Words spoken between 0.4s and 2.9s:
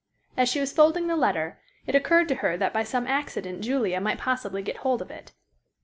she was folding the letter it occurred to her that by